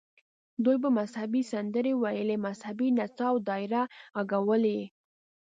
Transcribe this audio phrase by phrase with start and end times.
[0.63, 3.83] دوی به مذهبي سندرې ویلې، مذهبي نڅا او دایره
[4.29, 4.83] غږول یې.